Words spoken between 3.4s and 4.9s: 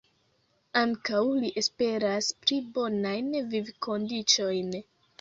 vivkondiĉojn.